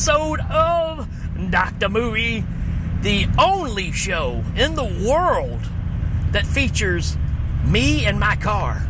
episode 0.00 0.40
of 0.48 1.06
Dr. 1.50 1.90
Movie, 1.90 2.42
the 3.02 3.26
only 3.38 3.92
show 3.92 4.42
in 4.56 4.74
the 4.74 5.06
world 5.06 5.60
that 6.30 6.46
features 6.46 7.18
me 7.66 8.06
and 8.06 8.18
my 8.18 8.34
car. 8.36 8.80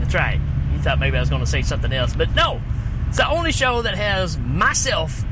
That's 0.00 0.14
right. 0.14 0.38
You 0.74 0.80
thought 0.80 0.98
maybe 0.98 1.16
I 1.16 1.20
was 1.20 1.30
going 1.30 1.40
to 1.40 1.46
say 1.46 1.62
something 1.62 1.94
else, 1.94 2.14
but 2.14 2.34
no. 2.34 2.60
It's 3.08 3.16
the 3.16 3.26
only 3.26 3.52
show 3.52 3.80
that 3.80 3.94
has 3.94 4.36
myself 4.36 5.24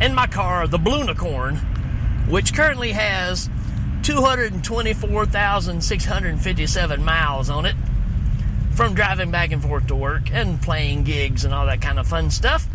and 0.00 0.14
my 0.14 0.28
car, 0.28 0.68
the 0.68 0.78
Bluenicorn, 0.78 1.58
which 2.28 2.54
currently 2.54 2.92
has 2.92 3.50
224,657 4.04 7.04
miles 7.04 7.50
on 7.50 7.66
it 7.66 7.74
from 8.76 8.94
driving 8.94 9.32
back 9.32 9.50
and 9.50 9.60
forth 9.60 9.88
to 9.88 9.96
work 9.96 10.30
and 10.30 10.62
playing 10.62 11.02
gigs 11.02 11.44
and 11.44 11.52
all 11.52 11.66
that 11.66 11.82
kind 11.82 11.98
of 11.98 12.06
fun 12.06 12.30
stuff. 12.30 12.67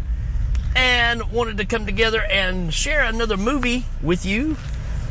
And 0.76 1.32
wanted 1.32 1.58
to 1.58 1.66
come 1.66 1.86
together 1.86 2.24
and 2.24 2.74
share 2.74 3.04
another 3.04 3.38
movie 3.38 3.86
with 4.02 4.26
you 4.26 4.58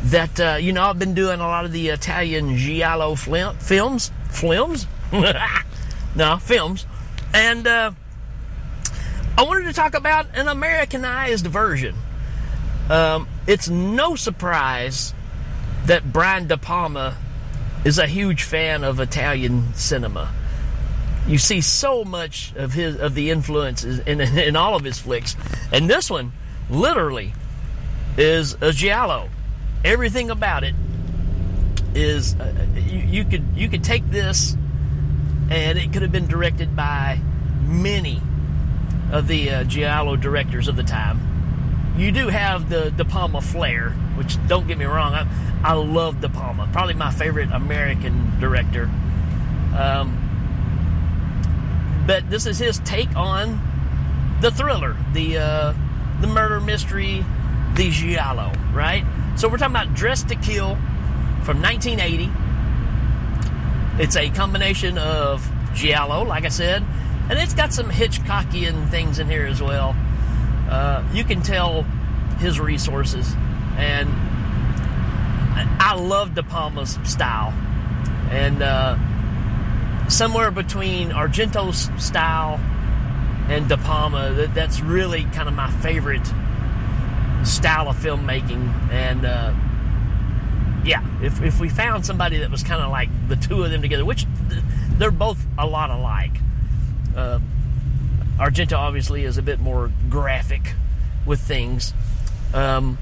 that, 0.05 0.41
uh, 0.41 0.57
you 0.61 0.73
know, 0.73 0.83
I've 0.83 0.99
been 0.99 1.15
doing 1.15 1.41
a 1.41 1.47
lot 1.47 1.65
of 1.65 1.73
the 1.73 1.89
Italian 1.89 2.57
Giallo 2.57 3.15
flim- 3.15 3.57
films. 3.59 4.11
Films? 4.31 4.87
no, 6.17 6.39
films. 6.39 6.87
And 7.33 7.67
uh, 7.67 7.93
I 9.39 9.43
wanted 9.45 9.65
to 9.67 9.73
talk 9.73 9.95
about 9.95 10.27
an 10.35 10.49
Americanized 10.49 11.47
version. 11.47 11.95
Um, 12.91 13.29
it's 13.47 13.69
no 13.69 14.17
surprise 14.17 15.15
that 15.87 16.13
Brian 16.13 16.49
De 16.49 16.57
Palma 16.57 17.17
is 17.85 17.99
a 17.99 18.07
huge 18.07 18.43
fan 18.43 18.85
of 18.85 19.01
Italian 19.01 19.75
cinema 19.75 20.33
you 21.27 21.39
see 21.39 21.61
so 21.61 22.05
much 22.05 22.53
of 22.57 22.73
his 22.73 22.97
of 22.97 23.15
the 23.15 23.31
influences 23.31 24.01
in, 24.01 24.21
in 24.39 24.57
all 24.57 24.75
of 24.75 24.85
his 24.85 24.99
flicks, 24.99 25.37
and 25.73 25.89
this 25.89 26.11
one 26.11 26.33
literally 26.71 27.33
is 28.17 28.57
a 28.61 28.73
giallo. 28.73 29.29
Everything 29.85 30.31
about 30.31 30.65
it 30.65 30.75
is 31.95 32.35
uh, 32.35 32.67
you, 32.75 32.99
you 32.99 33.25
could 33.25 33.45
you 33.55 33.69
could 33.69 33.85
take 33.85 34.09
this, 34.11 34.57
and 35.51 35.79
it 35.79 35.93
could 35.93 36.03
have 36.03 36.13
been 36.13 36.29
directed 36.29 36.75
by 36.75 37.21
many 37.67 38.21
of 39.13 39.29
the 39.29 39.51
uh, 39.51 39.65
giallo 39.65 40.17
directors 40.17 40.69
of 40.69 40.77
the 40.77 40.83
time. 40.83 41.29
You 41.97 42.11
do 42.11 42.29
have 42.29 42.71
the 42.71 42.91
De 42.91 43.05
Palma 43.05 43.43
flair, 43.43 43.91
which 44.17 44.39
don't 44.49 44.67
get 44.67 44.79
me 44.79 44.87
wrong, 44.87 45.13
I, 45.13 45.27
I 45.63 45.75
love 45.75 46.23
De 46.23 46.29
Palma, 46.29 46.69
probably 46.73 46.95
my 46.95 47.11
favorite 47.11 47.53
American 47.53 48.41
director. 48.41 48.91
Um, 49.77 50.22
but 52.07 52.29
this 52.31 52.47
is 52.47 52.59
his 52.59 52.79
take 52.81 53.15
on 53.17 53.61
the 54.41 54.51
thriller, 54.51 54.97
the 55.13 55.39
uh, 55.39 55.75
the 56.21 56.27
murder 56.27 56.61
mystery, 56.61 57.25
the 57.75 57.91
giallo, 57.91 58.53
right? 58.73 59.05
So 59.37 59.49
we're 59.49 59.59
talking 59.59 59.77
about 59.77 59.95
Dressed 59.95 60.29
to 60.29 60.35
Kill 60.35 60.75
from 61.45 61.63
1980. 61.63 62.31
It's 64.03 64.17
a 64.17 64.31
combination 64.31 64.99
of 64.99 65.49
giallo, 65.75 66.25
like 66.25 66.45
I 66.45 66.49
said, 66.49 66.83
and 67.31 67.39
it's 67.39 67.55
got 67.55 67.73
some 67.73 67.89
Hitchcockian 67.91 68.91
things 68.91 69.19
in 69.19 69.29
here 69.29 69.47
as 69.47 69.63
well. 69.63 69.95
Uh, 70.69 71.05
you 71.13 71.25
can 71.25 71.43
tell 71.43 71.83
his 72.39 72.59
resources, 72.59 73.33
and 73.77 74.09
I 75.81 75.95
love 75.95 76.35
De 76.35 76.43
Palma's 76.43 76.99
style, 77.05 77.53
and. 78.31 78.63
Uh, 78.63 78.97
somewhere 80.09 80.51
between 80.51 81.11
Argento's 81.11 81.91
style 82.03 82.61
and 83.49 83.69
De 83.69 83.77
Palma. 83.77 84.33
That, 84.33 84.55
that's 84.55 84.81
really 84.81 85.25
kind 85.25 85.49
of 85.49 85.55
my 85.55 85.71
favorite 85.71 86.27
style 87.45 87.89
of 87.89 87.97
filmmaking. 87.97 88.91
And 88.91 89.25
uh, 89.25 89.55
yeah, 90.85 91.05
if, 91.23 91.43
if 91.43 91.61
we 91.61 91.69
found 91.69 92.07
somebody 92.07 92.39
that 92.39 92.51
was 92.51 92.63
kind 92.63 92.83
of 92.83 92.91
like 92.91 93.09
the 93.29 93.37
two 93.37 93.63
of 93.63 93.71
them 93.71 93.83
together, 93.83 94.05
which 94.05 94.27
they're 94.99 95.11
both 95.11 95.45
a 95.59 95.67
lot 95.67 95.91
alike. 95.91 96.33
Uh, 97.17 97.41
Argento 98.39 98.77
obviously 98.77 99.25
is 99.25 99.39
a 99.39 99.43
bit 99.43 99.61
more 99.61 99.91
graphic 100.09 100.75
with 101.27 101.41
things. 101.41 101.95
Um, 102.55 102.99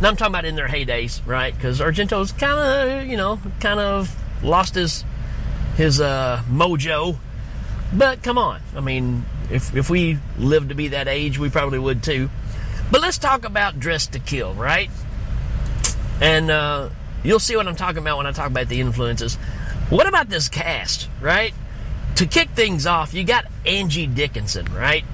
now 0.00 0.08
I'm 0.08 0.16
talking 0.16 0.32
about 0.32 0.44
in 0.44 0.56
their 0.56 0.68
heydays, 0.68 1.24
right? 1.26 1.54
Because 1.54 1.80
Argento's 1.80 2.32
kind 2.32 2.58
of, 3.00 3.06
you 3.06 3.16
know, 3.16 3.40
kind 3.60 3.80
of 3.80 4.14
lost 4.42 4.74
his 4.74 5.04
his 5.78 6.00
uh, 6.00 6.42
mojo. 6.50 7.16
But 7.94 8.22
come 8.22 8.36
on, 8.36 8.60
I 8.76 8.80
mean, 8.80 9.24
if 9.50 9.74
if 9.74 9.88
we 9.88 10.18
lived 10.36 10.68
to 10.68 10.74
be 10.74 10.88
that 10.88 11.08
age, 11.08 11.38
we 11.38 11.48
probably 11.48 11.78
would 11.78 12.02
too. 12.02 12.28
But 12.90 13.00
let's 13.00 13.16
talk 13.16 13.46
about 13.46 13.80
Dressed 13.80 14.12
to 14.12 14.18
Kill, 14.18 14.52
right? 14.52 14.90
And 16.20 16.50
uh, 16.50 16.90
you'll 17.22 17.38
see 17.38 17.56
what 17.56 17.66
I'm 17.66 17.76
talking 17.76 17.98
about 17.98 18.18
when 18.18 18.26
I 18.26 18.32
talk 18.32 18.48
about 18.48 18.68
the 18.68 18.80
influences. 18.80 19.36
What 19.88 20.06
about 20.06 20.28
this 20.28 20.48
cast, 20.48 21.08
right? 21.20 21.54
To 22.16 22.26
kick 22.26 22.50
things 22.50 22.84
off, 22.84 23.14
you 23.14 23.24
got 23.24 23.46
Angie 23.64 24.06
Dickinson, 24.06 24.66
right? 24.74 25.04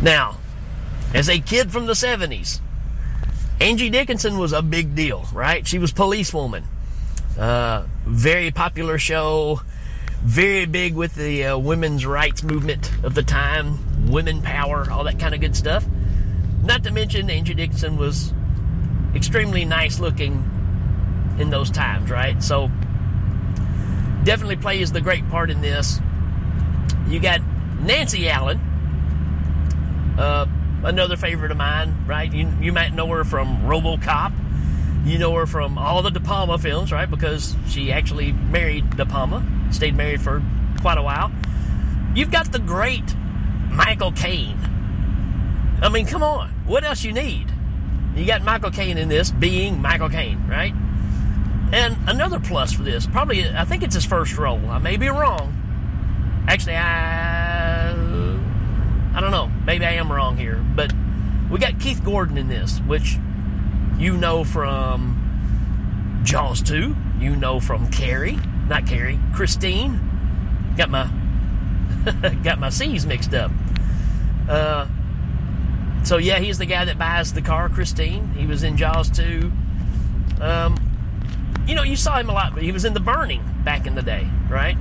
Now, 0.00 0.38
as 1.12 1.28
a 1.28 1.38
kid 1.38 1.70
from 1.70 1.86
the 1.86 1.92
70s, 1.92 2.60
Angie 3.60 3.90
Dickinson 3.90 4.38
was 4.38 4.52
a 4.52 4.62
big 4.62 4.94
deal, 4.94 5.26
right? 5.32 5.66
She 5.66 5.78
was 5.78 5.92
policewoman. 5.92 6.64
Uh, 7.38 7.84
very 8.06 8.50
popular 8.50 8.98
show 8.98 9.60
very 10.22 10.66
big 10.66 10.94
with 10.94 11.14
the 11.14 11.44
uh, 11.44 11.58
women's 11.58 12.04
rights 12.04 12.42
movement 12.42 12.90
of 13.04 13.14
the 13.14 13.22
time, 13.22 14.10
women 14.10 14.42
power, 14.42 14.90
all 14.90 15.04
that 15.04 15.18
kind 15.18 15.34
of 15.34 15.40
good 15.40 15.56
stuff. 15.56 15.86
Not 16.62 16.84
to 16.84 16.90
mention, 16.90 17.30
Angie 17.30 17.54
Dickinson 17.54 17.96
was 17.96 18.32
extremely 19.14 19.64
nice 19.64 20.00
looking 20.00 20.44
in 21.38 21.50
those 21.50 21.70
times, 21.70 22.10
right? 22.10 22.42
So, 22.42 22.68
definitely 24.24 24.56
plays 24.56 24.92
the 24.92 25.00
great 25.00 25.28
part 25.30 25.50
in 25.50 25.60
this. 25.60 26.00
You 27.08 27.20
got 27.20 27.40
Nancy 27.80 28.28
Allen, 28.28 28.58
uh, 30.18 30.46
another 30.82 31.16
favorite 31.16 31.50
of 31.50 31.56
mine, 31.56 32.04
right? 32.06 32.30
You, 32.32 32.52
you 32.60 32.72
might 32.72 32.92
know 32.92 33.06
her 33.08 33.24
from 33.24 33.62
Robocop. 33.62 34.32
You 35.08 35.16
know 35.16 35.34
her 35.36 35.46
from 35.46 35.78
all 35.78 36.02
the 36.02 36.10
De 36.10 36.20
Palma 36.20 36.58
films, 36.58 36.92
right? 36.92 37.10
Because 37.10 37.56
she 37.66 37.90
actually 37.90 38.32
married 38.32 38.94
De 38.94 39.06
Palma 39.06 39.42
stayed 39.70 39.96
married 39.96 40.20
for 40.20 40.42
quite 40.82 40.98
a 40.98 41.02
while. 41.02 41.32
You've 42.14 42.30
got 42.30 42.52
the 42.52 42.58
great 42.58 43.16
Michael 43.70 44.12
Caine. 44.12 44.58
I 45.80 45.88
mean, 45.88 46.06
come 46.06 46.22
on. 46.22 46.50
What 46.66 46.84
else 46.84 47.04
you 47.04 47.14
need? 47.14 47.50
You 48.16 48.26
got 48.26 48.42
Michael 48.42 48.70
Caine 48.70 48.98
in 48.98 49.08
this 49.08 49.30
being 49.30 49.80
Michael 49.80 50.10
Caine, 50.10 50.46
right? 50.46 50.74
And 51.72 51.96
another 52.06 52.38
plus 52.38 52.74
for 52.74 52.82
this, 52.82 53.06
probably, 53.06 53.48
I 53.48 53.64
think 53.64 53.82
it's 53.82 53.94
his 53.94 54.04
first 54.04 54.36
role. 54.36 54.60
I 54.68 54.76
may 54.76 54.98
be 54.98 55.08
wrong. 55.08 55.54
Actually, 56.48 56.76
I, 56.76 57.92
I 57.92 59.20
don't 59.20 59.30
know. 59.30 59.50
Maybe 59.64 59.86
I 59.86 59.92
am 59.92 60.12
wrong 60.12 60.36
here. 60.36 60.56
But 60.56 60.92
we 61.50 61.58
got 61.58 61.80
Keith 61.80 62.04
Gordon 62.04 62.36
in 62.36 62.48
this, 62.48 62.78
which 62.80 63.16
you 63.98 64.16
know 64.16 64.44
from 64.44 66.20
Jaws 66.24 66.62
2. 66.62 66.96
You 67.18 67.36
know 67.36 67.58
from 67.60 67.90
Carrie 67.90 68.38
not 68.68 68.86
Carrie, 68.86 69.18
Christine. 69.34 70.00
Got 70.76 70.90
my 70.90 71.10
got 72.44 72.58
my 72.58 72.68
C's 72.68 73.06
mixed 73.06 73.34
up. 73.34 73.50
Uh, 74.48 74.86
so 76.04 76.18
yeah, 76.18 76.38
he's 76.38 76.58
the 76.58 76.66
guy 76.66 76.84
that 76.84 76.98
buys 76.98 77.32
the 77.32 77.42
car, 77.42 77.68
Christine. 77.68 78.28
He 78.34 78.46
was 78.46 78.62
in 78.62 78.76
Jaws 78.76 79.10
2. 79.10 79.50
Um, 80.40 80.76
you 81.66 81.74
know, 81.74 81.82
you 81.82 81.96
saw 81.96 82.18
him 82.18 82.30
a 82.30 82.32
lot, 82.32 82.54
but 82.54 82.62
he 82.62 82.72
was 82.72 82.84
in 82.84 82.94
The 82.94 83.00
Burning 83.00 83.42
back 83.64 83.86
in 83.86 83.94
the 83.94 84.02
day, 84.02 84.28
right? 84.48 84.76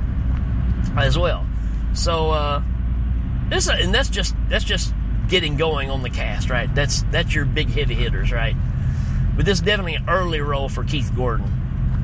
As 0.96 1.18
well. 1.18 1.46
So 1.94 2.32
uh, 2.32 2.62
this, 3.50 3.68
and 3.68 3.94
that's 3.94 4.10
just 4.10 4.36
that's 4.50 4.64
just 4.64 4.94
getting 5.28 5.58
going 5.58 5.90
on 5.90 6.04
the 6.04 6.10
cast, 6.10 6.50
right? 6.50 6.74
That's 6.76 7.04
that's 7.04 7.34
your 7.34 7.46
big 7.46 7.70
heavy 7.70 7.96
hitters, 7.96 8.32
right? 8.32 8.56
But 9.38 9.46
this 9.46 9.60
is 9.60 9.66
definitely 9.66 9.96
an 9.96 10.10
early 10.10 10.42
role 10.42 10.68
for 10.68 10.84
Keith 10.84 11.12
Gordon 11.16 11.46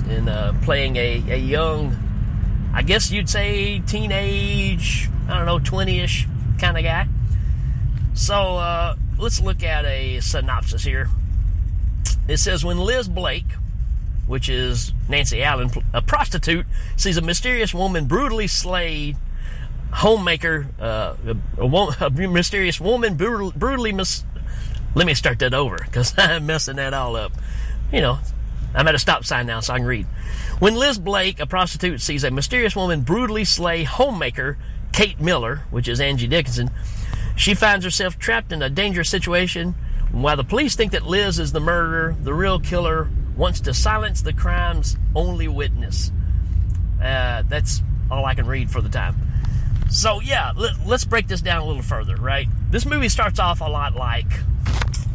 in 0.08 0.30
uh, 0.30 0.54
playing 0.64 0.96
a, 0.96 1.24
a 1.30 1.38
young, 1.38 1.98
I 2.74 2.84
guess 2.84 3.12
you'd 3.12 3.30
say 3.30 3.80
teenage, 3.80 5.10
I 5.28 5.38
don't 5.38 5.46
know, 5.48 5.60
20 5.60 6.00
ish 6.00 6.28
kind 6.60 6.78
of 6.78 6.84
guy. 6.84 7.08
So 8.14 8.36
uh, 8.36 8.96
let's 9.18 9.42
look 9.42 9.64
at 9.64 9.84
a 9.86 10.20
synopsis 10.20 10.84
here. 10.84 11.10
It 12.28 12.38
says 12.38 12.64
When 12.64 12.78
Liz 12.78 13.08
Blake, 13.08 13.52
which 14.28 14.48
is 14.48 14.94
Nancy 15.10 15.44
Allen, 15.44 15.72
a 15.92 16.02
prostitute, 16.02 16.68
sees 16.96 17.18
a 17.18 17.22
mysterious 17.22 17.74
woman 17.74 18.06
brutally 18.06 18.48
slayed 18.48 19.18
homemaker, 19.92 20.68
uh, 20.80 21.16
a, 21.26 21.62
a, 21.62 21.96
a, 22.02 22.10
mysterious 22.28 22.80
woman 22.80 23.16
brutal, 23.16 23.52
brutally 23.52 23.92
mis. 23.92 24.24
Let 24.96 25.06
me 25.08 25.14
start 25.14 25.40
that 25.40 25.54
over 25.54 25.78
because 25.78 26.14
I'm 26.18 26.46
messing 26.46 26.76
that 26.78 26.94
all 26.94 27.16
up. 27.16 27.32
You 27.92 28.02
know, 28.02 28.20
I'm 28.76 28.88
at 28.88 28.96
a 28.96 29.00
stop 29.00 29.26
sign 29.26 29.46
now, 29.46 29.60
so 29.60 29.74
I 29.74 29.78
can 29.78 29.88
read. 29.88 30.06
When 30.60 30.76
Liz 30.76 30.98
Blake, 30.98 31.40
a 31.40 31.46
prostitute, 31.46 32.02
sees 32.02 32.24
a 32.24 32.32
mysterious 32.32 32.76
woman 32.76 33.02
brutally 33.02 33.46
slay 33.46 33.84
homemaker 33.84 34.58
Kate 34.94 35.20
Miller, 35.20 35.62
which 35.72 35.88
is 35.88 36.00
Angie 36.00 36.28
Dickinson, 36.28 36.70
She 37.36 37.56
finds 37.56 37.84
herself 37.84 38.20
trapped 38.20 38.52
in 38.52 38.62
a 38.62 38.70
dangerous 38.70 39.10
situation. 39.10 39.76
While 40.12 40.38
the 40.38 40.44
police 40.44 40.76
think 40.76 40.92
that 40.92 41.04
Liz 41.04 41.40
is 41.40 41.52
the 41.52 41.60
murderer, 41.60 42.16
the 42.22 42.34
real 42.34 42.60
killer 42.60 43.10
wants 43.36 43.60
to 43.62 43.74
silence 43.74 44.22
the 44.22 44.34
crime's 44.34 44.96
only 45.16 45.48
witness. 45.48 46.12
Uh, 47.02 47.42
that's 47.50 47.82
all 48.12 48.24
I 48.26 48.36
can 48.36 48.46
read 48.46 48.70
for 48.70 48.82
the 48.82 48.90
time. 48.90 49.16
So, 49.90 50.22
yeah, 50.22 50.52
let, 50.56 50.80
us 50.88 51.06
break 51.06 51.28
this 51.28 51.42
down 51.42 51.62
a 51.62 51.66
little 51.66 51.84
further, 51.84 52.16
right? 52.16 52.48
This 52.70 52.86
movie 52.86 53.10
starts 53.10 53.40
off 53.40 53.62
a 53.62 53.66
lot 53.66 53.96
like 53.96 54.26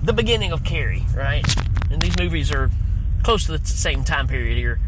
the 0.03 0.13
beginning 0.13 0.53
of 0.53 0.65
Carrie, 0.65 1.05
right? 1.15 1.45
And 1.91 2.01
these 2.01 2.17
movies 2.19 2.53
are 2.53 2.71
close 3.23 3.47
to 3.47 3.59
the 3.59 3.67
same 3.67 4.05
time 4.05 4.29
period 4.29 4.57
here. 4.57 4.81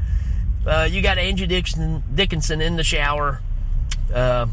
Uh, 0.67 0.87
you 0.91 1.03
got 1.03 1.19
Angie 1.19 1.47
Dickinson, 1.47 2.03
Dickinson 2.15 2.61
in 2.61 2.77
the 2.77 2.85
shower, 2.85 3.41
uh, 4.15 4.47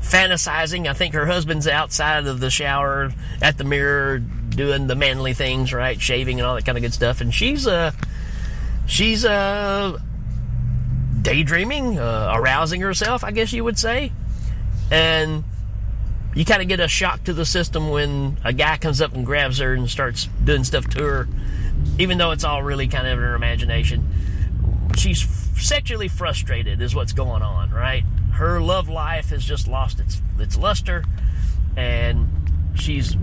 fantasizing. 0.00 0.86
I 0.88 0.92
think 0.92 1.14
her 1.14 1.26
husband's 1.26 1.66
outside 1.66 2.26
of 2.26 2.40
the 2.40 2.50
shower 2.50 3.12
at 3.42 3.58
the 3.58 3.64
mirror 3.64 4.18
doing 4.18 4.86
the 4.86 4.94
manly 4.94 5.34
things, 5.34 5.72
right? 5.72 6.00
Shaving 6.00 6.38
and 6.38 6.46
all 6.46 6.54
that 6.54 6.64
kind 6.64 6.78
of 6.78 6.82
good 6.82 6.94
stuff. 6.94 7.20
And 7.20 7.34
she's 7.34 7.66
uh 7.66 7.92
she's 8.86 9.24
uh 9.24 9.98
daydreaming, 11.26 11.98
uh, 11.98 12.32
arousing 12.34 12.80
herself, 12.80 13.24
I 13.24 13.30
guess 13.32 13.52
you 13.52 13.64
would 13.64 13.78
say. 13.78 14.12
And 14.90 15.44
you 16.34 16.44
kind 16.44 16.62
of 16.62 16.68
get 16.68 16.80
a 16.80 16.88
shock 16.88 17.24
to 17.24 17.32
the 17.32 17.44
system 17.44 17.90
when 17.90 18.38
a 18.44 18.52
guy 18.52 18.76
comes 18.76 19.00
up 19.00 19.14
and 19.14 19.26
grabs 19.26 19.58
her 19.58 19.74
and 19.74 19.88
starts 19.90 20.28
doing 20.44 20.64
stuff 20.64 20.86
to 20.90 21.02
her, 21.02 21.28
even 21.98 22.18
though 22.18 22.30
it's 22.30 22.44
all 22.44 22.62
really 22.62 22.88
kind 22.88 23.06
of 23.06 23.18
in 23.18 23.24
her 23.24 23.34
imagination. 23.34 24.08
She's 24.96 25.26
sexually 25.56 26.08
frustrated, 26.08 26.80
is 26.80 26.94
what's 26.94 27.12
going 27.12 27.42
on, 27.42 27.70
right? 27.70 28.04
her 28.36 28.60
love 28.60 28.88
life 28.88 29.30
has 29.30 29.44
just 29.44 29.66
lost 29.66 29.98
its 29.98 30.20
its 30.38 30.56
luster, 30.56 31.04
and 31.76 32.28
she's 32.74 33.16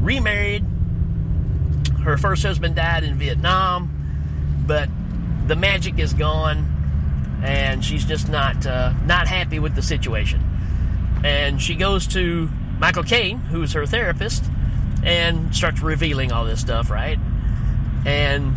remarried. 0.00 0.64
Her 2.02 2.16
first 2.16 2.42
husband 2.42 2.74
died 2.74 3.04
in 3.04 3.18
Vietnam, 3.18 4.64
but 4.66 4.88
the 5.46 5.56
magic 5.56 5.98
is 5.98 6.14
gone, 6.14 6.75
and 7.42 7.84
she's 7.84 8.04
just 8.04 8.28
not 8.28 8.66
uh, 8.66 8.92
not 9.04 9.28
happy 9.28 9.58
with 9.58 9.74
the 9.74 9.82
situation. 9.82 10.42
And 11.24 11.60
she 11.60 11.74
goes 11.74 12.06
to 12.08 12.48
Michael 12.78 13.02
Caine, 13.02 13.38
who's 13.38 13.72
her 13.72 13.86
therapist, 13.86 14.44
and 15.02 15.54
starts 15.54 15.80
revealing 15.80 16.32
all 16.32 16.44
this 16.44 16.60
stuff, 16.60 16.90
right? 16.90 17.18
And 18.04 18.56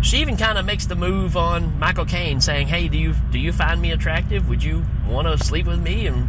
she 0.00 0.18
even 0.18 0.36
kind 0.36 0.58
of 0.58 0.64
makes 0.64 0.86
the 0.86 0.94
move 0.94 1.36
on 1.36 1.78
Michael 1.78 2.04
Caine, 2.04 2.40
saying, 2.40 2.68
"Hey, 2.68 2.88
do 2.88 2.98
you 2.98 3.14
do 3.30 3.38
you 3.38 3.52
find 3.52 3.80
me 3.80 3.92
attractive? 3.92 4.48
Would 4.48 4.62
you 4.62 4.84
want 5.08 5.26
to 5.26 5.42
sleep 5.44 5.66
with 5.66 5.80
me?" 5.80 6.06
And 6.06 6.28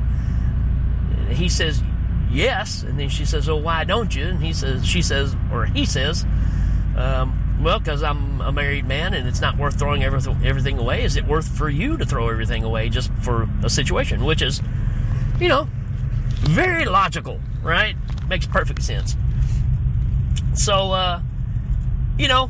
he 1.29 1.49
says, 1.49 1.81
"Yes." 2.31 2.83
And 2.83 2.99
then 2.99 3.09
she 3.09 3.25
says, 3.25 3.47
"Oh, 3.47 3.57
why 3.57 3.83
don't 3.83 4.15
you?" 4.15 4.25
And 4.25 4.43
he 4.43 4.53
says, 4.53 4.85
"She 4.85 5.01
says, 5.01 5.35
or 5.51 5.65
he 5.65 5.85
says, 5.85 6.25
um, 6.97 7.48
well, 7.61 7.79
because 7.79 8.03
I'm 8.03 8.41
a 8.41 8.51
married 8.51 8.85
man, 8.85 9.13
and 9.13 9.27
it's 9.27 9.41
not 9.41 9.57
worth 9.57 9.77
throwing 9.77 10.03
everything 10.03 10.77
away. 10.77 11.03
Is 11.03 11.15
it 11.15 11.25
worth 11.25 11.47
for 11.47 11.69
you 11.69 11.97
to 11.97 12.05
throw 12.05 12.29
everything 12.29 12.63
away 12.63 12.89
just 12.89 13.11
for 13.21 13.49
a 13.63 13.69
situation?" 13.69 14.23
Which 14.23 14.41
is, 14.41 14.61
you 15.39 15.47
know, 15.47 15.67
very 16.41 16.85
logical, 16.85 17.39
right? 17.61 17.95
Makes 18.27 18.47
perfect 18.47 18.81
sense. 18.81 19.15
So, 20.53 20.91
uh, 20.91 21.21
you 22.17 22.27
know, 22.27 22.49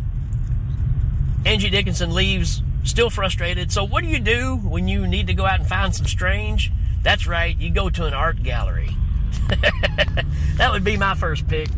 Angie 1.45 1.69
Dickinson 1.69 2.13
leaves 2.13 2.61
still 2.83 3.09
frustrated. 3.09 3.71
So, 3.71 3.83
what 3.83 4.03
do 4.03 4.09
you 4.09 4.19
do 4.19 4.57
when 4.57 4.87
you 4.87 5.07
need 5.07 5.27
to 5.27 5.33
go 5.33 5.45
out 5.45 5.59
and 5.59 5.67
find 5.67 5.95
some 5.95 6.05
strange? 6.05 6.71
That's 7.01 7.27
right, 7.27 7.57
you 7.57 7.71
go 7.71 7.89
to 7.89 8.05
an 8.05 8.13
art 8.13 8.43
gallery. 8.43 8.89
that 10.57 10.69
would 10.71 10.83
be 10.83 10.97
my 10.97 11.15
first 11.15 11.47
pick. 11.47 11.69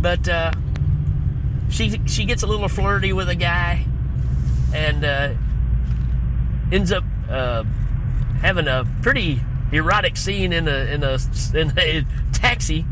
But 0.00 0.28
uh, 0.28 0.52
she 1.72 2.00
she 2.06 2.24
gets 2.24 2.42
a 2.42 2.46
little 2.46 2.68
flirty 2.68 3.12
with 3.12 3.28
a 3.28 3.34
guy 3.34 3.86
and 4.74 5.04
uh, 5.04 5.34
ends 6.70 6.92
up 6.92 7.04
uh, 7.28 7.64
having 8.40 8.68
a 8.68 8.86
pretty 9.02 9.40
erotic 9.72 10.16
scene 10.16 10.52
in 10.52 10.68
a 10.68 10.92
in 10.92 11.02
a 11.02 11.18
in 11.54 11.72
a 11.78 12.04
taxi. 12.32 12.84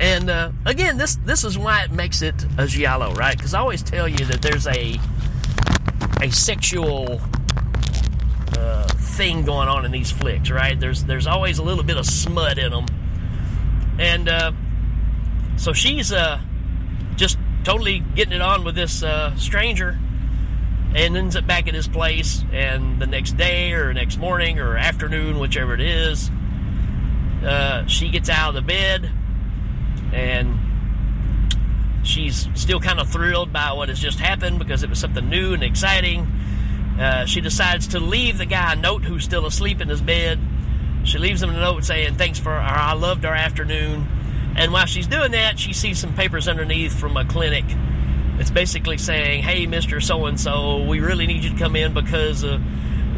And 0.00 0.30
uh, 0.30 0.52
again, 0.64 0.96
this 0.96 1.16
this 1.16 1.44
is 1.44 1.58
why 1.58 1.84
it 1.84 1.92
makes 1.92 2.22
it 2.22 2.46
a 2.56 2.66
giallo, 2.66 3.12
right? 3.12 3.36
Because 3.36 3.52
I 3.52 3.60
always 3.60 3.82
tell 3.82 4.08
you 4.08 4.24
that 4.26 4.40
there's 4.40 4.66
a 4.66 4.98
a 6.22 6.30
sexual 6.30 7.20
uh, 8.56 8.86
thing 8.88 9.44
going 9.44 9.68
on 9.68 9.84
in 9.84 9.92
these 9.92 10.10
flicks, 10.10 10.50
right? 10.50 10.80
There's 10.80 11.04
there's 11.04 11.26
always 11.26 11.58
a 11.58 11.62
little 11.62 11.84
bit 11.84 11.98
of 11.98 12.06
smut 12.06 12.58
in 12.58 12.70
them, 12.70 12.86
and 13.98 14.28
uh, 14.28 14.52
so 15.56 15.74
she's 15.74 16.12
uh, 16.12 16.40
just 17.16 17.36
totally 17.64 18.00
getting 18.00 18.34
it 18.34 18.42
on 18.42 18.64
with 18.64 18.74
this 18.74 19.02
uh, 19.02 19.36
stranger, 19.36 19.98
and 20.94 21.16
ends 21.16 21.36
up 21.36 21.46
back 21.46 21.68
at 21.68 21.74
his 21.74 21.88
place. 21.88 22.44
And 22.52 23.00
the 23.00 23.06
next 23.06 23.36
day, 23.36 23.72
or 23.72 23.92
next 23.92 24.18
morning, 24.18 24.58
or 24.58 24.76
afternoon, 24.76 25.38
whichever 25.38 25.74
it 25.74 25.80
is, 25.80 26.30
uh, 27.44 27.86
she 27.86 28.10
gets 28.10 28.28
out 28.28 28.50
of 28.50 28.54
the 28.54 28.62
bed, 28.62 29.10
and 30.12 30.58
She's 32.04 32.48
still 32.54 32.80
kind 32.80 32.98
of 32.98 33.08
thrilled 33.08 33.52
by 33.52 33.72
what 33.72 33.88
has 33.88 33.98
just 33.98 34.18
happened 34.18 34.58
because 34.58 34.82
it 34.82 34.90
was 34.90 34.98
something 34.98 35.28
new 35.28 35.54
and 35.54 35.62
exciting. 35.62 36.26
Uh, 36.98 37.26
she 37.26 37.40
decides 37.40 37.88
to 37.88 38.00
leave 38.00 38.38
the 38.38 38.46
guy 38.46 38.72
a 38.72 38.76
note 38.76 39.04
who's 39.04 39.24
still 39.24 39.46
asleep 39.46 39.80
in 39.80 39.88
his 39.88 40.00
bed. 40.00 40.38
She 41.04 41.18
leaves 41.18 41.42
him 41.42 41.50
a 41.50 41.52
note 41.52 41.84
saying, 41.84 42.16
Thanks 42.16 42.38
for 42.38 42.52
our, 42.52 42.60
I 42.60 42.92
loved 42.94 43.24
our 43.24 43.34
afternoon. 43.34 44.06
And 44.56 44.72
while 44.72 44.86
she's 44.86 45.06
doing 45.06 45.32
that, 45.32 45.58
she 45.58 45.72
sees 45.72 45.98
some 45.98 46.14
papers 46.14 46.48
underneath 46.48 46.98
from 46.98 47.16
a 47.16 47.24
clinic. 47.24 47.64
It's 48.38 48.50
basically 48.50 48.98
saying, 48.98 49.42
Hey, 49.42 49.66
Mr. 49.66 50.02
So 50.02 50.26
and 50.26 50.38
so, 50.38 50.82
we 50.84 51.00
really 51.00 51.26
need 51.26 51.44
you 51.44 51.50
to 51.50 51.56
come 51.56 51.76
in 51.76 51.94
because 51.94 52.44
uh, 52.44 52.58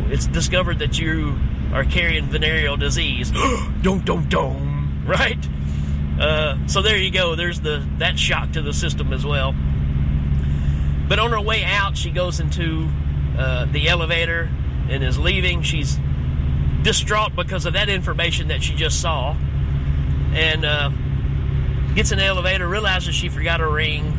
it's 0.09 0.27
discovered 0.27 0.79
that 0.81 0.99
you 0.99 1.39
are 1.73 1.85
carrying 1.85 2.27
venereal 2.27 2.77
disease. 2.77 3.31
don't, 3.83 4.05
don't, 4.05 4.29
don't. 4.29 5.05
Right? 5.07 5.39
Uh, 6.19 6.67
so 6.67 6.83
there 6.83 6.97
you 6.97 7.11
go. 7.11 7.35
There's 7.35 7.61
the 7.61 7.87
that 7.99 8.19
shock 8.19 8.53
to 8.53 8.63
the 8.63 8.73
system 8.73 9.13
as 9.13 9.27
well. 9.27 9.53
But 11.09 11.19
on 11.19 11.33
her 11.33 11.41
way 11.41 11.65
out, 11.65 11.97
she 11.97 12.11
goes 12.11 12.41
into 12.41 12.89
uh, 13.37 13.67
the 13.67 13.89
elevator 13.89 14.49
and 14.89 15.03
is 15.03 15.19
leaving. 15.19 15.63
She's 15.63 15.99
distraught 16.83 17.35
because 17.35 17.67
of 17.67 17.73
that 17.73 17.89
information 17.89 18.49
that 18.49 18.63
she 18.63 18.75
just 18.75 19.01
saw, 19.01 19.37
and 20.33 20.65
uh, 20.65 20.91
gets 21.95 22.13
in 22.13 22.19
the 22.19 22.25
elevator, 22.25 22.69
realizes 22.69 23.15
she 23.15 23.29
forgot 23.29 23.61
her 23.61 23.71
ring, 23.71 24.13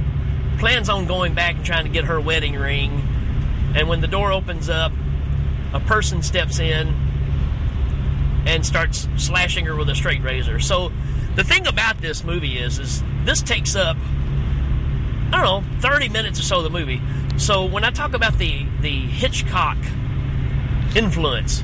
plans 0.59 0.89
on 0.89 1.05
going 1.05 1.33
back 1.33 1.55
and 1.55 1.65
trying 1.65 1.85
to 1.85 1.91
get 1.91 2.05
her 2.05 2.19
wedding 2.19 2.55
ring. 2.55 3.03
And 3.75 3.89
when 3.89 4.01
the 4.01 4.07
door 4.07 4.31
opens 4.31 4.69
up, 4.69 4.91
a 5.73 5.79
person 5.81 6.23
steps 6.23 6.59
in 6.59 6.95
and 8.45 8.65
starts 8.65 9.07
slashing 9.17 9.65
her 9.65 9.75
with 9.75 9.89
a 9.89 9.95
straight 9.95 10.23
razor. 10.23 10.59
So 10.59 10.91
the 11.35 11.43
thing 11.43 11.67
about 11.67 11.99
this 11.99 12.23
movie 12.23 12.57
is, 12.57 12.79
is 12.79 13.03
this 13.25 13.41
takes 13.41 13.75
up, 13.75 13.97
I 15.31 15.43
don't 15.43 15.43
know, 15.43 15.79
30 15.81 16.09
minutes 16.09 16.39
or 16.39 16.43
so 16.43 16.57
of 16.59 16.63
the 16.63 16.69
movie. 16.69 17.01
So 17.37 17.65
when 17.65 17.83
I 17.83 17.91
talk 17.91 18.13
about 18.13 18.37
the, 18.37 18.65
the 18.79 18.99
Hitchcock 19.01 19.77
influence, 20.95 21.63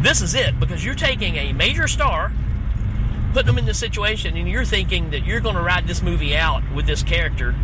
this 0.00 0.22
is 0.22 0.34
it 0.34 0.58
because 0.58 0.82
you're 0.84 0.94
taking 0.94 1.36
a 1.36 1.52
major 1.52 1.86
star, 1.86 2.32
putting 3.32 3.46
them 3.46 3.58
in 3.58 3.64
this 3.64 3.78
situation, 3.78 4.36
and 4.36 4.48
you're 4.48 4.64
thinking 4.64 5.10
that 5.10 5.24
you're 5.24 5.40
going 5.40 5.56
to 5.56 5.62
ride 5.62 5.86
this 5.86 6.02
movie 6.02 6.36
out 6.36 6.62
with 6.74 6.86
this 6.86 7.02
character, 7.02 7.54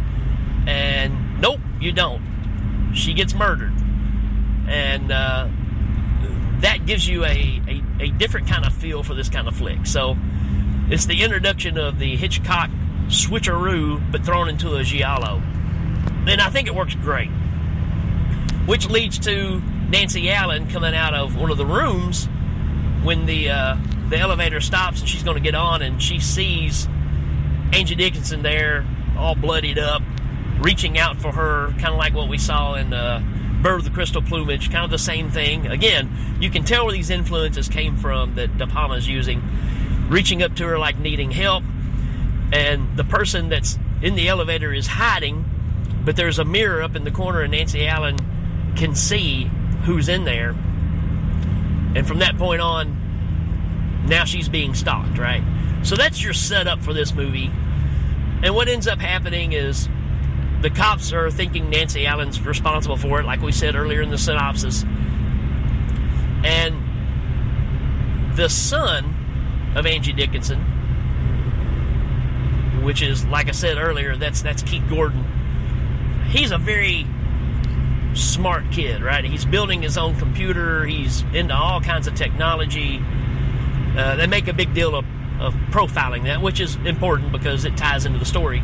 and 0.66 1.40
nope, 1.40 1.60
you 1.80 1.92
don't. 1.92 2.92
She 2.94 3.14
gets 3.14 3.34
murdered, 3.34 3.74
and 4.68 5.12
uh, 5.12 5.48
that 6.60 6.86
gives 6.86 7.06
you 7.06 7.24
a, 7.24 7.60
a, 7.68 7.82
a 8.00 8.10
different 8.10 8.48
kind 8.48 8.64
of 8.64 8.72
feel 8.72 9.02
for 9.02 9.14
this 9.14 9.28
kind 9.28 9.48
of 9.48 9.56
flick. 9.56 9.86
So 9.86 10.16
it's 10.88 11.06
the 11.06 11.22
introduction 11.22 11.78
of 11.78 11.98
the 11.98 12.16
Hitchcock 12.16 12.70
switcheroo, 13.08 14.10
but 14.10 14.24
thrown 14.24 14.48
into 14.48 14.76
a 14.76 14.82
giallo. 14.82 15.42
And 16.26 16.40
I 16.40 16.50
think 16.50 16.66
it 16.66 16.74
works 16.74 16.94
great. 16.94 17.28
Which 18.66 18.88
leads 18.88 19.18
to 19.20 19.60
Nancy 19.90 20.30
Allen 20.30 20.68
coming 20.68 20.94
out 20.94 21.14
of 21.14 21.36
one 21.36 21.50
of 21.50 21.56
the 21.56 21.66
rooms 21.66 22.28
when 23.02 23.26
the 23.26 23.50
uh, 23.50 23.76
the 24.08 24.18
elevator 24.18 24.60
stops 24.60 25.00
and 25.00 25.08
she's 25.08 25.22
going 25.22 25.36
to 25.36 25.42
get 25.42 25.54
on, 25.54 25.82
and 25.82 26.02
she 26.02 26.20
sees 26.20 26.86
Angie 27.72 27.94
Dickinson 27.94 28.42
there, 28.42 28.86
all 29.16 29.34
bloodied 29.34 29.78
up, 29.78 30.02
reaching 30.58 30.98
out 30.98 31.20
for 31.20 31.32
her, 31.32 31.70
kind 31.72 31.88
of 31.88 31.96
like 31.96 32.14
what 32.14 32.28
we 32.28 32.38
saw 32.38 32.74
in 32.74 32.92
uh, 32.92 33.22
Bird 33.62 33.80
of 33.80 33.84
the 33.84 33.90
Crystal 33.90 34.22
Plumage, 34.22 34.70
kind 34.70 34.84
of 34.84 34.90
the 34.90 34.98
same 34.98 35.30
thing. 35.30 35.66
Again, 35.66 36.36
you 36.40 36.50
can 36.50 36.64
tell 36.64 36.84
where 36.84 36.92
these 36.92 37.10
influences 37.10 37.68
came 37.68 37.96
from 37.96 38.34
that 38.36 38.56
De 38.58 38.66
Palma's 38.66 39.08
using 39.08 39.42
reaching 40.08 40.42
up 40.42 40.54
to 40.56 40.66
her 40.66 40.78
like 40.78 40.98
needing 40.98 41.30
help. 41.30 41.64
And 42.52 42.96
the 42.96 43.04
person 43.04 43.48
that's 43.48 43.78
in 44.02 44.14
the 44.14 44.28
elevator 44.28 44.72
is 44.72 44.86
hiding, 44.86 45.44
but 46.04 46.16
there's 46.16 46.38
a 46.38 46.44
mirror 46.44 46.82
up 46.82 46.94
in 46.94 47.04
the 47.04 47.10
corner, 47.10 47.40
and 47.40 47.50
Nancy 47.50 47.86
Allen 47.86 48.16
can 48.76 48.94
see 48.94 49.50
who's 49.84 50.08
in 50.08 50.24
there. 50.24 50.50
And 50.50 52.06
from 52.06 52.20
that 52.20 52.38
point 52.38 52.60
on, 52.60 53.05
now 54.08 54.24
she's 54.24 54.48
being 54.48 54.74
stalked, 54.74 55.18
right? 55.18 55.42
So 55.82 55.96
that's 55.96 56.22
your 56.22 56.32
setup 56.32 56.82
for 56.82 56.92
this 56.92 57.12
movie. 57.14 57.50
And 58.42 58.54
what 58.54 58.68
ends 58.68 58.86
up 58.86 58.98
happening 59.00 59.52
is 59.52 59.88
the 60.60 60.70
cops 60.70 61.12
are 61.12 61.30
thinking 61.30 61.70
Nancy 61.70 62.06
Allen's 62.06 62.40
responsible 62.40 62.96
for 62.96 63.20
it, 63.20 63.24
like 63.24 63.40
we 63.40 63.52
said 63.52 63.74
earlier 63.74 64.02
in 64.02 64.10
the 64.10 64.18
synopsis. 64.18 64.84
And 66.44 66.82
the 68.36 68.48
son 68.48 69.14
of 69.74 69.86
Angie 69.86 70.12
Dickinson, 70.12 70.60
which 72.82 73.02
is, 73.02 73.24
like 73.26 73.48
I 73.48 73.52
said 73.52 73.78
earlier, 73.78 74.16
that's 74.16 74.42
that's 74.42 74.62
Keith 74.62 74.88
Gordon. 74.88 75.24
He's 76.28 76.50
a 76.50 76.58
very 76.58 77.06
smart 78.14 78.70
kid, 78.70 79.02
right? 79.02 79.24
He's 79.24 79.44
building 79.44 79.82
his 79.82 79.98
own 79.98 80.16
computer. 80.16 80.84
He's 80.84 81.22
into 81.32 81.54
all 81.54 81.80
kinds 81.80 82.06
of 82.06 82.14
technology. 82.14 83.00
Uh, 83.96 84.16
they 84.16 84.26
make 84.26 84.46
a 84.48 84.52
big 84.52 84.74
deal 84.74 84.94
of, 84.94 85.04
of 85.40 85.54
profiling 85.70 86.24
that, 86.24 86.42
which 86.42 86.60
is 86.60 86.76
important 86.84 87.32
because 87.32 87.64
it 87.64 87.76
ties 87.76 88.04
into 88.04 88.18
the 88.18 88.24
story. 88.24 88.62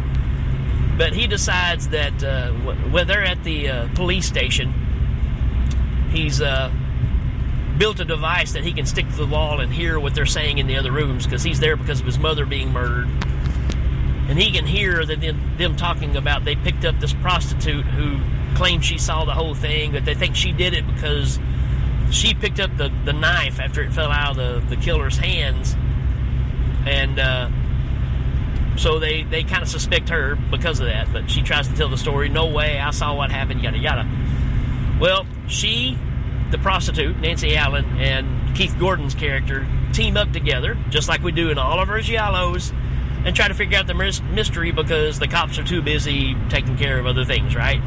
But 0.98 1.14
he 1.14 1.26
decides 1.26 1.88
that 1.88 2.22
uh, 2.22 2.52
when 2.52 3.06
they're 3.06 3.24
at 3.24 3.42
the 3.44 3.68
uh, 3.68 3.88
police 3.94 4.26
station, 4.26 4.74
he's 6.10 6.42
uh, 6.42 6.70
built 7.78 7.98
a 8.00 8.04
device 8.04 8.52
that 8.52 8.62
he 8.62 8.72
can 8.72 8.84
stick 8.84 9.08
to 9.08 9.16
the 9.16 9.26
wall 9.26 9.60
and 9.60 9.72
hear 9.72 9.98
what 9.98 10.14
they're 10.14 10.26
saying 10.26 10.58
in 10.58 10.66
the 10.66 10.76
other 10.76 10.92
rooms 10.92 11.24
because 11.24 11.42
he's 11.42 11.60
there 11.60 11.76
because 11.76 12.00
of 12.00 12.06
his 12.06 12.18
mother 12.18 12.44
being 12.44 12.72
murdered. 12.72 13.08
And 14.28 14.38
he 14.38 14.52
can 14.52 14.66
hear 14.66 15.04
that 15.04 15.20
them, 15.20 15.56
them 15.56 15.76
talking 15.76 16.16
about 16.16 16.44
they 16.44 16.56
picked 16.56 16.84
up 16.84 17.00
this 17.00 17.12
prostitute 17.14 17.84
who 17.86 18.20
claims 18.54 18.84
she 18.84 18.98
saw 18.98 19.24
the 19.24 19.34
whole 19.34 19.54
thing, 19.54 19.92
but 19.92 20.04
they 20.04 20.14
think 20.14 20.36
she 20.36 20.52
did 20.52 20.74
it 20.74 20.86
because 20.86 21.38
she 22.12 22.35
picked 22.35 22.61
up 22.61 22.76
the, 22.76 22.92
the 23.04 23.12
knife 23.12 23.59
after 23.59 23.83
it 23.83 23.92
fell 23.92 24.11
out 24.11 24.38
of 24.38 24.69
the, 24.69 24.76
the 24.76 24.81
killer's 24.81 25.16
hands. 25.16 25.75
And 26.87 27.19
uh, 27.19 27.50
so 28.76 28.99
they, 28.99 29.23
they 29.23 29.42
kind 29.42 29.62
of 29.62 29.69
suspect 29.69 30.11
her 30.11 30.37
because 30.37 30.78
of 30.78 30.87
that, 30.87 31.12
but 31.12 31.31
she 31.31 31.42
tries 31.42 31.69
to 31.69 31.75
tell 31.75 31.88
the 31.88 31.97
story. 31.97 32.28
No 32.28 32.47
way, 32.47 32.78
I 32.78 32.90
saw 32.90 33.14
what 33.14 33.31
happened, 33.31 33.62
yada 33.62 33.78
yada. 33.78 34.09
Well, 35.00 35.26
she, 35.49 35.99
the 36.50 36.59
prostitute, 36.59 37.19
Nancy 37.19 37.57
Allen, 37.57 37.85
and 37.99 38.54
Keith 38.54 38.76
Gordon's 38.78 39.14
character 39.14 39.66
team 39.92 40.16
up 40.16 40.33
together, 40.33 40.76
just 40.90 41.09
like 41.09 41.23
we 41.23 41.33
do 41.33 41.50
in 41.50 41.59
all 41.59 41.81
of 41.81 41.88
our 41.88 41.99
Giallos, 42.00 42.73
and 43.25 43.35
try 43.35 43.49
to 43.49 43.54
figure 43.54 43.78
out 43.78 43.87
the 43.87 43.95
mystery 43.95 44.71
because 44.71 45.19
the 45.19 45.28
cops 45.28 45.59
are 45.59 45.64
too 45.64 45.81
busy 45.81 46.37
taking 46.50 46.76
care 46.76 46.99
of 46.99 47.07
other 47.07 47.25
things, 47.25 47.54
right? 47.54 47.81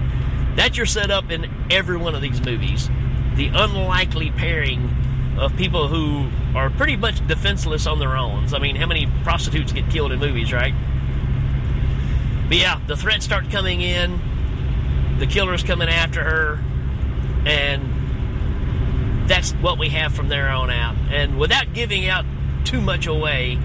That's 0.56 0.78
your 0.78 0.86
setup 0.86 1.30
in 1.30 1.52
every 1.70 1.98
one 1.98 2.16
of 2.16 2.22
these 2.22 2.42
movies. 2.42 2.90
The 3.36 3.48
unlikely 3.54 4.32
pairing 4.32 4.90
of 5.38 5.56
people 5.58 5.88
who 5.88 6.30
are 6.58 6.70
pretty 6.70 6.96
much 6.96 7.26
defenseless 7.28 7.86
on 7.86 8.00
their 8.00 8.16
own. 8.16 8.54
I 8.54 8.60
mean, 8.60 8.76
how 8.76 8.86
many 8.86 9.08
prostitutes 9.24 9.74
get 9.74 9.90
killed 9.90 10.12
in 10.12 10.20
movies, 10.20 10.54
right? 10.54 10.74
But 12.48 12.58
yeah, 12.58 12.80
the 12.88 12.96
threats 12.96 13.26
start 13.26 13.50
coming 13.50 13.82
in, 13.82 14.20
the 15.20 15.28
killer's 15.28 15.64
coming 15.64 15.90
after 15.90 16.24
her, 16.24 16.60
and 17.46 19.28
that's 19.28 19.52
what 19.54 19.78
we 19.78 19.90
have 19.90 20.14
from 20.14 20.30
there 20.30 20.50
on 20.50 20.70
out. 20.70 20.96
And 21.12 21.38
without 21.38 21.74
giving 21.74 22.08
out 22.08 22.26
too 22.64 22.82
much 22.82 23.08
away, 23.08 23.58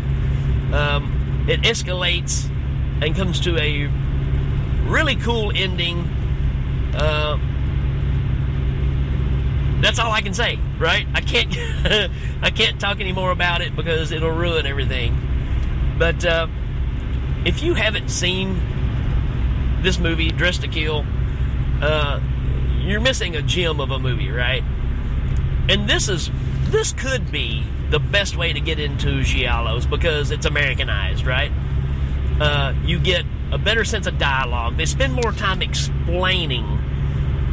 um, 0.72 1.46
it 1.48 1.60
escalates 1.62 2.48
and 3.02 3.14
comes 3.14 3.40
to 3.40 3.56
a 3.58 3.86
really 4.88 5.16
cool 5.16 5.52
ending 5.54 6.00
uh, 6.94 7.38
that's 9.80 9.98
all 9.98 10.12
I 10.12 10.20
can 10.20 10.34
say, 10.34 10.58
right? 10.78 11.06
I 11.14 11.20
can't 11.20 11.54
I 12.42 12.50
can't 12.50 12.80
talk 12.80 13.00
any 13.00 13.12
more 13.12 13.30
about 13.30 13.60
it 13.60 13.74
because 13.74 14.12
it'll 14.12 14.30
ruin 14.30 14.66
everything. 14.66 15.16
But 15.98 16.24
uh, 16.24 16.48
if 17.44 17.62
you 17.62 17.74
haven't 17.74 18.10
seen 18.10 18.60
this 19.82 19.98
movie, 19.98 20.30
Dressed 20.30 20.62
to 20.62 20.68
Kill, 20.68 21.04
uh, 21.82 22.20
you're 22.80 23.00
missing 23.00 23.36
a 23.36 23.42
gem 23.42 23.80
of 23.80 23.90
a 23.90 23.98
movie, 23.98 24.30
right? 24.30 24.62
And 25.68 25.88
this 25.88 26.08
is 26.08 26.30
this 26.64 26.92
could 26.92 27.30
be 27.30 27.64
the 27.90 27.98
best 27.98 28.36
way 28.36 28.52
to 28.52 28.60
get 28.60 28.78
into 28.78 29.20
giallos 29.20 29.88
because 29.88 30.30
it's 30.30 30.46
Americanized, 30.46 31.26
right? 31.26 31.50
Uh, 32.40 32.74
you 32.84 32.98
get 32.98 33.24
a 33.52 33.58
better 33.58 33.84
sense 33.84 34.06
of 34.06 34.18
dialogue. 34.18 34.76
They 34.76 34.86
spend 34.86 35.12
more 35.12 35.32
time 35.32 35.60
explaining 35.60 36.78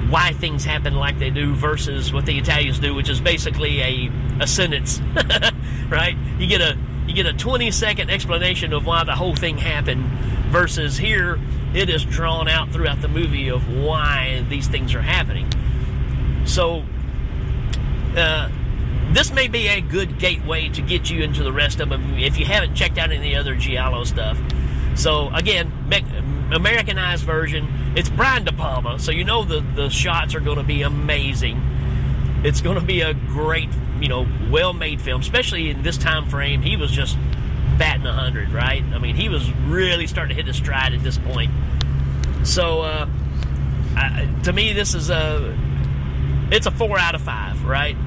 why 0.09 0.33
things 0.33 0.63
happen 0.63 0.95
like 0.95 1.19
they 1.19 1.29
do 1.29 1.53
versus 1.53 2.13
what 2.13 2.25
the 2.25 2.37
Italians 2.37 2.79
do, 2.79 2.93
which 2.93 3.09
is 3.09 3.19
basically 3.19 3.81
a, 3.81 4.11
a 4.39 4.47
sentence, 4.47 5.01
right? 5.89 6.15
You 6.39 6.47
get 6.47 6.61
a 6.61 6.77
you 7.07 7.13
get 7.13 7.25
a 7.25 7.33
20 7.33 7.71
second 7.71 8.09
explanation 8.09 8.73
of 8.73 8.85
why 8.85 9.03
the 9.05 9.15
whole 9.15 9.35
thing 9.35 9.57
happened 9.57 10.03
versus 10.49 10.97
here 10.97 11.39
it 11.73 11.89
is 11.89 12.03
drawn 12.03 12.47
out 12.47 12.71
throughout 12.71 13.01
the 13.01 13.07
movie 13.07 13.49
of 13.49 13.69
why 13.69 14.45
these 14.49 14.67
things 14.67 14.93
are 14.93 15.01
happening. 15.01 15.49
So 16.45 16.83
uh, 18.15 18.49
this 19.11 19.31
may 19.31 19.47
be 19.47 19.67
a 19.67 19.79
good 19.79 20.19
gateway 20.19 20.69
to 20.69 20.81
get 20.81 21.09
you 21.09 21.23
into 21.23 21.43
the 21.43 21.51
rest 21.51 21.79
of 21.79 21.89
them 21.89 22.15
if 22.15 22.37
you 22.37 22.45
haven't 22.45 22.75
checked 22.75 22.97
out 22.97 23.11
any 23.11 23.35
other 23.35 23.55
Giallo 23.55 24.03
stuff. 24.03 24.37
So 24.95 25.29
again, 25.33 25.71
Americanized 26.51 27.23
version. 27.23 27.93
It's 27.95 28.09
Brian 28.09 28.43
De 28.43 28.53
Palma, 28.53 28.99
so 28.99 29.11
you 29.11 29.23
know 29.23 29.43
the 29.43 29.61
the 29.75 29.89
shots 29.89 30.35
are 30.35 30.39
going 30.39 30.57
to 30.57 30.63
be 30.63 30.81
amazing. 30.81 31.61
It's 32.43 32.61
going 32.61 32.79
to 32.79 32.85
be 32.85 33.01
a 33.01 33.13
great, 33.13 33.69
you 33.99 34.07
know, 34.07 34.27
well-made 34.49 35.01
film, 35.01 35.21
especially 35.21 35.69
in 35.69 35.81
this 35.81 35.97
time 35.97 36.29
frame. 36.29 36.61
He 36.61 36.77
was 36.77 36.91
just 36.91 37.17
batting 37.77 38.05
a 38.05 38.13
hundred, 38.13 38.51
right? 38.51 38.83
I 38.83 38.99
mean, 38.99 39.15
he 39.15 39.27
was 39.27 39.51
really 39.51 40.07
starting 40.07 40.29
to 40.29 40.35
hit 40.35 40.47
his 40.47 40.55
stride 40.55 40.93
at 40.93 41.03
this 41.03 41.17
point. 41.17 41.51
So, 42.43 42.81
uh, 42.81 43.09
I, 43.95 44.29
to 44.43 44.53
me, 44.53 44.73
this 44.73 44.93
is 44.93 45.09
a 45.09 45.57
it's 46.51 46.65
a 46.65 46.71
four 46.71 46.97
out 46.97 47.15
of 47.15 47.21
five, 47.21 47.63
right? 47.65 47.97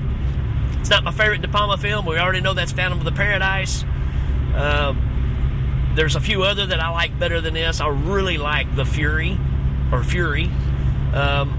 It's 0.78 0.88
not 0.88 1.04
my 1.04 1.11
favorite 1.11 1.42
De 1.42 1.49
Palma 1.49 1.76
film. 1.76 2.06
We 2.06 2.16
already 2.16 2.40
know 2.40 2.54
that's 2.54 2.73
Phantom 2.73 2.99
of 2.99 3.04
the 3.04 3.12
Paradise. 3.12 3.85
Uh, 4.54 4.94
there's 5.94 6.16
a 6.16 6.20
few 6.20 6.42
other 6.42 6.66
that 6.66 6.80
I 6.80 6.90
like 6.90 7.18
better 7.18 7.40
than 7.40 7.54
this. 7.54 7.80
I 7.80 7.88
really 7.88 8.38
like 8.38 8.75
The 8.76 8.85
Fury 8.85 9.38
or 9.92 10.02
Fury. 10.04 10.44
Um, 11.12 11.56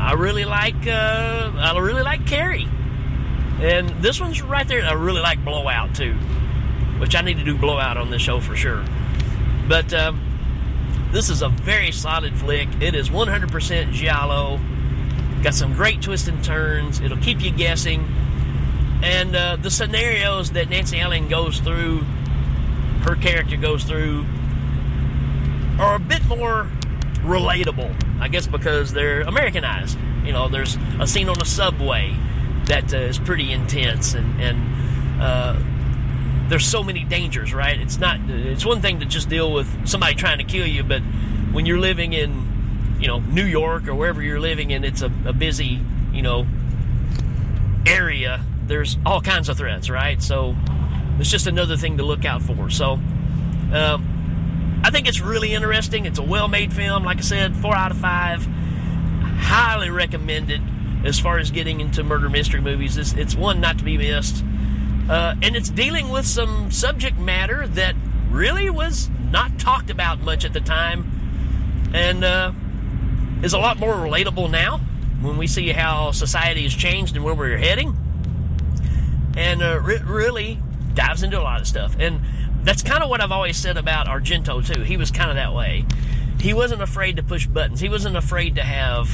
I 0.00 0.12
really 0.14 0.44
like 0.44 0.86
uh, 0.86 1.52
I 1.56 1.78
really 1.78 2.02
like 2.02 2.26
Carrie, 2.26 2.68
and 3.60 3.88
this 4.02 4.20
one's 4.20 4.42
right 4.42 4.66
there. 4.66 4.82
I 4.84 4.92
really 4.92 5.20
like 5.20 5.44
Blowout 5.44 5.94
too, 5.94 6.14
which 6.98 7.14
I 7.14 7.20
need 7.20 7.38
to 7.38 7.44
do 7.44 7.56
Blowout 7.56 7.96
on 7.96 8.10
this 8.10 8.22
show 8.22 8.40
for 8.40 8.56
sure. 8.56 8.84
But 9.68 9.92
um, 9.94 10.20
this 11.12 11.30
is 11.30 11.42
a 11.42 11.48
very 11.48 11.92
solid 11.92 12.34
flick. 12.36 12.68
It 12.80 12.94
is 12.94 13.08
100% 13.08 13.92
giallo. 13.92 14.60
Got 15.42 15.54
some 15.54 15.72
great 15.72 16.02
twists 16.02 16.28
and 16.28 16.42
turns. 16.44 17.00
It'll 17.00 17.18
keep 17.18 17.40
you 17.40 17.50
guessing, 17.50 18.06
and 19.02 19.34
uh, 19.34 19.56
the 19.56 19.70
scenarios 19.70 20.50
that 20.52 20.68
Nancy 20.70 21.00
Allen 21.00 21.28
goes 21.28 21.60
through 21.60 22.04
her 23.04 23.16
character 23.16 23.56
goes 23.56 23.84
through 23.84 24.24
are 25.78 25.96
a 25.96 26.00
bit 26.00 26.24
more 26.26 26.68
relatable, 27.18 27.94
I 28.20 28.28
guess, 28.28 28.46
because 28.46 28.92
they're 28.92 29.22
Americanized. 29.22 29.98
You 30.24 30.32
know, 30.32 30.48
there's 30.48 30.76
a 31.00 31.06
scene 31.06 31.28
on 31.28 31.38
the 31.38 31.44
subway 31.44 32.16
that 32.66 32.94
uh, 32.94 32.98
is 32.98 33.18
pretty 33.18 33.52
intense, 33.52 34.14
and 34.14 34.40
and 34.40 35.22
uh, 35.22 35.56
there's 36.48 36.66
so 36.66 36.82
many 36.82 37.04
dangers. 37.04 37.52
Right? 37.52 37.78
It's 37.78 37.98
not. 37.98 38.20
It's 38.28 38.64
one 38.64 38.80
thing 38.80 39.00
to 39.00 39.06
just 39.06 39.28
deal 39.28 39.52
with 39.52 39.86
somebody 39.86 40.14
trying 40.14 40.38
to 40.38 40.44
kill 40.44 40.66
you, 40.66 40.82
but 40.82 41.02
when 41.52 41.66
you're 41.66 41.78
living 41.78 42.12
in, 42.12 42.96
you 43.00 43.06
know, 43.06 43.20
New 43.20 43.44
York 43.44 43.86
or 43.86 43.94
wherever 43.94 44.22
you're 44.22 44.40
living, 44.40 44.72
and 44.72 44.84
it's 44.84 45.02
a, 45.02 45.12
a 45.26 45.32
busy, 45.32 45.80
you 46.12 46.22
know, 46.22 46.46
area, 47.86 48.40
there's 48.66 48.96
all 49.04 49.20
kinds 49.20 49.48
of 49.48 49.58
threats. 49.58 49.90
Right? 49.90 50.22
So 50.22 50.56
it's 51.18 51.30
just 51.30 51.46
another 51.46 51.76
thing 51.76 51.98
to 51.98 52.02
look 52.02 52.24
out 52.24 52.42
for. 52.42 52.70
So, 52.70 52.92
um, 53.72 54.80
I 54.84 54.90
think 54.90 55.08
it's 55.08 55.20
really 55.20 55.54
interesting. 55.54 56.06
It's 56.06 56.18
a 56.18 56.22
well 56.22 56.48
made 56.48 56.72
film. 56.72 57.04
Like 57.04 57.18
I 57.18 57.22
said, 57.22 57.56
four 57.56 57.74
out 57.74 57.90
of 57.90 57.98
five. 57.98 58.46
Highly 59.38 59.90
recommended 59.90 60.60
as 61.04 61.18
far 61.18 61.38
as 61.38 61.50
getting 61.50 61.80
into 61.80 62.02
murder 62.02 62.28
mystery 62.28 62.60
movies. 62.60 62.96
It's, 62.96 63.12
it's 63.14 63.34
one 63.34 63.60
not 63.60 63.78
to 63.78 63.84
be 63.84 63.96
missed. 63.96 64.44
Uh, 65.08 65.34
and 65.42 65.54
it's 65.54 65.68
dealing 65.68 66.08
with 66.08 66.26
some 66.26 66.70
subject 66.70 67.18
matter 67.18 67.66
that 67.68 67.94
really 68.30 68.70
was 68.70 69.10
not 69.30 69.58
talked 69.58 69.90
about 69.90 70.20
much 70.20 70.44
at 70.44 70.52
the 70.52 70.60
time 70.60 71.90
and 71.94 72.24
uh, 72.24 72.52
is 73.42 73.52
a 73.52 73.58
lot 73.58 73.78
more 73.78 73.94
relatable 73.94 74.50
now 74.50 74.78
when 75.20 75.36
we 75.36 75.46
see 75.46 75.70
how 75.70 76.10
society 76.10 76.62
has 76.62 76.74
changed 76.74 77.16
and 77.16 77.24
where 77.24 77.34
we're 77.34 77.56
heading. 77.56 77.96
And 79.36 79.62
uh, 79.62 79.80
re- 79.80 80.02
really 80.04 80.58
dives 80.94 81.22
into 81.22 81.40
a 81.40 81.42
lot 81.42 81.60
of 81.60 81.66
stuff. 81.66 81.96
And 81.98 82.20
that's 82.62 82.82
kind 82.82 83.02
of 83.02 83.10
what 83.10 83.20
I've 83.20 83.32
always 83.32 83.56
said 83.56 83.76
about 83.76 84.06
Argento, 84.06 84.64
too. 84.66 84.82
He 84.82 84.96
was 84.96 85.10
kind 85.10 85.30
of 85.30 85.36
that 85.36 85.54
way. 85.54 85.84
He 86.40 86.54
wasn't 86.54 86.82
afraid 86.82 87.16
to 87.16 87.22
push 87.22 87.46
buttons, 87.46 87.80
he 87.80 87.88
wasn't 87.88 88.16
afraid 88.16 88.56
to 88.56 88.62
have 88.62 89.10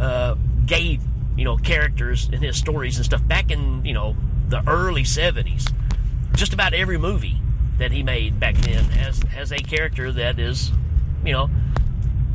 uh, 0.00 0.34
gay, 0.66 0.98
you 1.36 1.44
know, 1.44 1.56
characters 1.56 2.28
in 2.32 2.42
his 2.42 2.56
stories 2.56 2.96
and 2.96 3.04
stuff 3.04 3.26
back 3.26 3.50
in, 3.50 3.84
you 3.84 3.94
know, 3.94 4.16
the 4.48 4.62
early 4.68 5.02
70s. 5.02 5.72
just 6.34 6.52
about 6.52 6.74
every 6.74 6.98
movie 6.98 7.40
that 7.78 7.90
he 7.90 8.02
made 8.02 8.38
back 8.38 8.54
then 8.56 8.84
has 8.84 9.22
has 9.22 9.50
a 9.50 9.58
character 9.58 10.12
that 10.12 10.38
is, 10.38 10.70
you 11.24 11.32
know, 11.32 11.48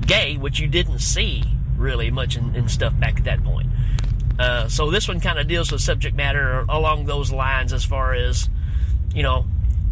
gay, 0.06 0.36
which 0.36 0.60
you 0.60 0.68
didn't 0.68 1.00
see 1.00 1.44
really 1.78 2.10
much 2.10 2.36
in, 2.36 2.56
in 2.56 2.68
stuff 2.68 2.98
back 3.00 3.18
at 3.18 3.26
that 3.26 3.44
point. 3.44 3.68
Uh, 4.40 4.68
so 4.68 4.92
this 4.92 5.08
one 5.08 5.20
kind 5.20 5.40
of 5.40 5.48
deals 5.48 5.72
with 5.72 5.82
subject 5.82 6.16
matter 6.16 6.66
along 6.70 7.06
those 7.06 7.32
lines 7.32 7.74
as 7.74 7.84
far 7.84 8.14
as, 8.14 8.50
you 9.18 9.24
know, 9.24 9.46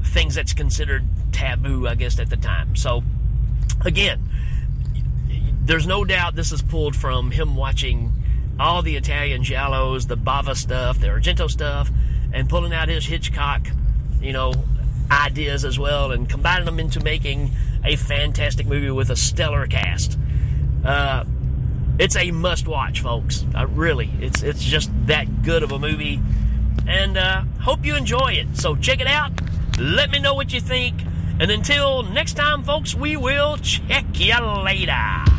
things 0.04 0.36
that's 0.36 0.54
considered 0.54 1.04
taboo, 1.32 1.88
I 1.88 1.96
guess, 1.96 2.20
at 2.20 2.30
the 2.30 2.38
time. 2.38 2.76
So, 2.76 3.02
again, 3.84 4.22
there's 5.64 5.88
no 5.88 6.06
doubt 6.06 6.36
this 6.36 6.52
is 6.52 6.62
pulled 6.62 6.96
from 6.96 7.32
him 7.32 7.56
watching 7.56 8.14
all 8.60 8.84
the 8.84 8.96
Italian 8.96 9.42
giallos, 9.42 10.08
the 10.08 10.16
Bava 10.16 10.56
stuff, 10.56 11.00
the 11.00 11.08
Argento 11.08 11.50
stuff, 11.50 11.90
and 12.32 12.48
pulling 12.48 12.72
out 12.72 12.88
his 12.88 13.08
Hitchcock, 13.08 13.68
you 14.22 14.32
know, 14.32 14.54
ideas 15.10 15.66
as 15.66 15.80
well, 15.80 16.12
and 16.12 16.30
combining 16.30 16.66
them 16.66 16.80
into 16.80 17.00
making 17.00 17.50
a 17.84 17.96
fantastic 17.96 18.68
movie 18.68 18.92
with 18.92 19.10
a 19.10 19.16
stellar 19.16 19.66
cast. 19.66 20.20
Uh, 20.86 21.26
it's 21.98 22.16
a 22.16 22.30
must-watch, 22.30 23.02
folks. 23.02 23.44
Uh, 23.56 23.66
really, 23.66 24.12
it's 24.20 24.44
it's 24.44 24.64
just 24.64 24.92
that 25.08 25.42
good 25.42 25.64
of 25.64 25.72
a 25.72 25.80
movie, 25.80 26.22
and 26.88 27.18
uh, 27.18 27.42
hope 27.62 27.86
you 27.86 27.96
enjoy 27.96 28.34
it. 28.34 28.58
So 28.58 28.76
check 28.76 29.00
it 29.00 29.08
out. 29.08 29.32
Let 29.80 30.12
me 30.12 30.20
know 30.20 30.34
what 30.34 30.54
you 30.54 30.62
think. 30.62 31.02
And 31.40 31.52
until 31.52 32.04
next 32.04 32.36
time, 32.36 32.64
folks, 32.64 32.96
we 32.96 33.18
will 33.18 33.58
check 33.58 34.06
you 34.14 34.40
later. 34.64 35.35